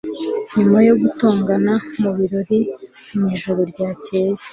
[0.57, 2.59] nyuma yo gutongana mubirori
[3.15, 4.35] mwijoro ryakeye